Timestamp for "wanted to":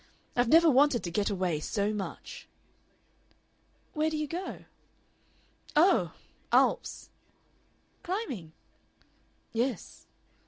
0.67-1.11